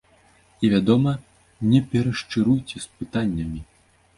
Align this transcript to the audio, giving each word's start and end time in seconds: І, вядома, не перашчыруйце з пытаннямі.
І, 0.37 0.65
вядома, 0.73 1.13
не 1.73 1.81
перашчыруйце 1.91 2.77
з 2.87 3.01
пытаннямі. 3.03 3.61